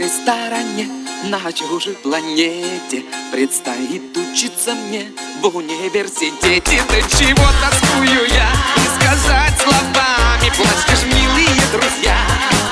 [0.00, 0.88] далекой стороне
[1.24, 6.82] На чужой планете Предстоит учиться мне в университете.
[6.88, 12.16] До чего тоскую я, не сказать словами Плачь лишь милые друзья.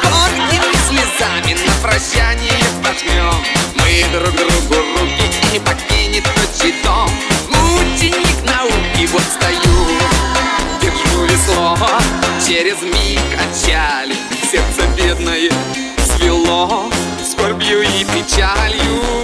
[0.03, 3.35] Горькими слезами на прощание пожмем.
[3.77, 7.11] Мы друг другу руки и не покинет отчий дом.
[7.49, 9.87] Ученик науки, вот стою.
[10.83, 11.77] Держу весло
[12.47, 14.15] через миг отчали
[14.51, 15.51] Сердце бедное
[16.19, 16.91] свело
[17.23, 19.18] Скорбью и печалью